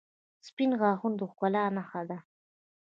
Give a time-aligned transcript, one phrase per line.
[0.47, 2.17] •سپین غاښونه د ښکلا نښه ده.